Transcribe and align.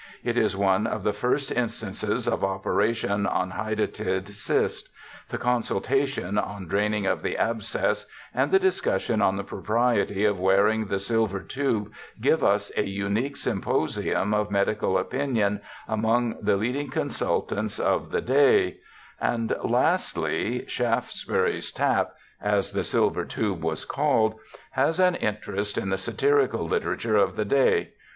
It 0.23 0.35
is 0.35 0.57
one 0.57 0.87
of 0.87 1.03
the 1.03 1.13
first 1.13 1.51
instances 1.51 2.27
of 2.27 2.43
operation 2.43 3.27
on 3.27 3.51
hydatid 3.51 4.27
cyst; 4.29 4.89
the 5.29 5.37
consultation 5.37 6.39
on 6.39 6.67
draining 6.67 7.05
of 7.05 7.21
the 7.21 7.37
abscess 7.37 8.07
and 8.33 8.49
the 8.49 8.57
discussion 8.57 9.21
on 9.21 9.37
the 9.37 9.43
propriety 9.43 10.25
of 10.25 10.39
wearing 10.39 10.87
the 10.87 10.97
silver 10.97 11.39
tube 11.41 11.91
give 12.19 12.43
us 12.43 12.71
a 12.75 12.81
unique 12.87 13.37
symposium 13.37 14.33
of 14.33 14.49
medical 14.49 14.97
opinion 14.97 15.61
among 15.87 16.35
the 16.41 16.57
leading 16.57 16.89
consultants 16.89 17.77
of 17.77 18.09
the 18.09 18.21
day, 18.21 18.77
and, 19.19 19.53
lastly, 19.63 20.65
Shaftesbury's 20.67 21.71
tap— 21.71 22.13
as 22.57 22.71
the 22.71 22.83
silver 22.83 23.23
tube 23.23 23.61
was 23.63 23.85
called— 23.85 24.33
has 24.71 24.99
an 24.99 25.13
interest 25.13 25.77
in 25.77 25.89
the 25.91 25.97
satirical 25.99 26.65
literature 26.65 27.17
of 27.17 27.35
the 27.35 27.45
day. 27.45 27.89